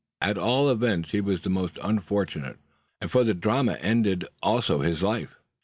[0.19, 2.57] At all events he was the most unfortunate:
[3.07, 5.35] for with the drama ended also his life.